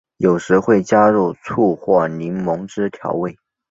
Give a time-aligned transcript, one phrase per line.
[0.17, 3.37] 有时会加入醋或柠檬汁调味。